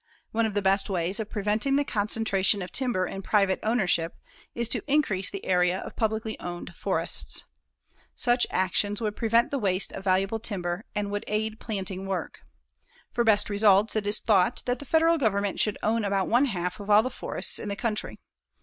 One 0.31 0.47
of 0.47 0.55
the 0.55 0.63
best 0.63 0.89
ways 0.89 1.19
of 1.19 1.29
preventing 1.29 1.75
the 1.75 1.83
concentration 1.83 2.63
of 2.63 2.71
timber 2.71 3.05
in 3.05 3.21
private 3.21 3.59
ownership 3.61 4.15
is 4.55 4.67
to 4.69 4.83
increase 4.91 5.29
the 5.29 5.45
area 5.45 5.77
of 5.77 5.95
publicly 5.95 6.39
owned 6.39 6.73
forests. 6.73 7.45
Such 8.15 8.47
actions 8.49 8.99
would 8.99 9.15
prevent 9.15 9.51
the 9.51 9.59
waste 9.59 9.93
of 9.93 10.03
valuable 10.03 10.39
timber 10.39 10.85
and 10.95 11.11
would 11.11 11.23
aid 11.27 11.59
planting 11.59 12.07
work. 12.07 12.39
For 13.13 13.23
best 13.23 13.47
results, 13.47 13.95
it 13.95 14.07
is 14.07 14.17
thought 14.17 14.63
that 14.65 14.79
the 14.79 14.85
Federal 14.85 15.19
Government 15.19 15.59
should 15.59 15.77
own 15.83 16.03
about 16.03 16.27
one 16.27 16.45
half 16.45 16.79
of 16.79 16.89
all 16.89 17.03
the 17.03 17.11
forests 17.11 17.59
in 17.59 17.69
the 17.69 17.75
country. 17.75 18.17